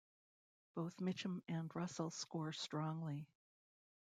[0.73, 3.27] Both Mitchum and Russell score strongly.